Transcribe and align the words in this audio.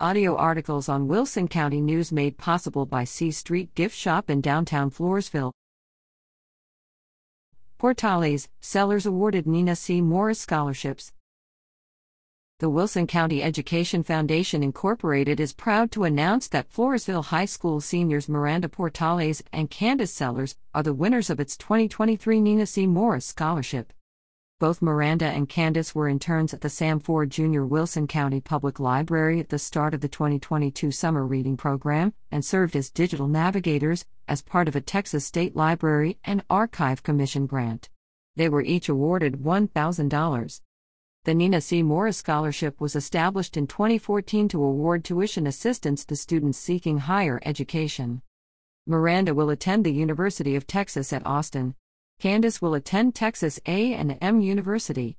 Audio 0.00 0.34
articles 0.34 0.88
on 0.88 1.06
Wilson 1.06 1.46
County 1.46 1.80
News 1.80 2.10
made 2.10 2.36
possible 2.36 2.84
by 2.84 3.04
C 3.04 3.30
Street 3.30 3.72
Gift 3.76 3.96
Shop 3.96 4.28
in 4.28 4.40
downtown 4.40 4.90
Floresville. 4.90 5.52
Portales, 7.78 8.48
sellers 8.60 9.06
awarded 9.06 9.46
Nina 9.46 9.76
C. 9.76 10.00
Morris 10.00 10.40
scholarships. 10.40 11.12
The 12.58 12.68
Wilson 12.68 13.06
County 13.06 13.40
Education 13.40 14.02
Foundation 14.02 14.64
Incorporated 14.64 15.38
is 15.38 15.52
proud 15.52 15.92
to 15.92 16.02
announce 16.02 16.48
that 16.48 16.68
Floresville 16.68 17.26
High 17.26 17.44
School 17.44 17.80
seniors 17.80 18.28
Miranda 18.28 18.68
Portales 18.68 19.42
and 19.52 19.70
Candace 19.70 20.12
Sellers 20.12 20.56
are 20.74 20.82
the 20.82 20.92
winners 20.92 21.30
of 21.30 21.38
its 21.38 21.56
2023 21.56 22.40
Nina 22.40 22.66
C. 22.66 22.88
Morris 22.88 23.26
Scholarship. 23.26 23.92
Both 24.60 24.80
Miranda 24.80 25.26
and 25.26 25.48
Candace 25.48 25.96
were 25.96 26.08
interns 26.08 26.54
at 26.54 26.60
the 26.60 26.70
Sam 26.70 27.00
Fore 27.00 27.26
Jr. 27.26 27.62
Wilson 27.62 28.06
County 28.06 28.40
Public 28.40 28.78
Library 28.78 29.40
at 29.40 29.48
the 29.48 29.58
start 29.58 29.94
of 29.94 30.00
the 30.00 30.08
2022 30.08 30.92
summer 30.92 31.26
reading 31.26 31.56
program 31.56 32.14
and 32.30 32.44
served 32.44 32.76
as 32.76 32.88
digital 32.88 33.26
navigators 33.26 34.06
as 34.28 34.42
part 34.42 34.68
of 34.68 34.76
a 34.76 34.80
Texas 34.80 35.26
State 35.26 35.56
Library 35.56 36.18
and 36.22 36.44
Archive 36.48 37.02
Commission 37.02 37.46
grant. 37.46 37.90
They 38.36 38.48
were 38.48 38.62
each 38.62 38.88
awarded 38.88 39.42
$1,000. 39.42 40.60
The 41.24 41.34
Nina 41.34 41.60
C. 41.60 41.82
Morris 41.82 42.18
Scholarship 42.18 42.80
was 42.80 42.94
established 42.94 43.56
in 43.56 43.66
2014 43.66 44.46
to 44.50 44.62
award 44.62 45.04
tuition 45.04 45.48
assistance 45.48 46.04
to 46.04 46.14
students 46.14 46.58
seeking 46.58 46.98
higher 46.98 47.40
education. 47.44 48.22
Miranda 48.86 49.34
will 49.34 49.50
attend 49.50 49.84
the 49.84 49.92
University 49.92 50.54
of 50.54 50.68
Texas 50.68 51.12
at 51.12 51.26
Austin. 51.26 51.74
Candace 52.24 52.62
will 52.62 52.72
attend 52.72 53.14
Texas 53.14 53.60
A&M 53.66 54.40
University. 54.40 55.18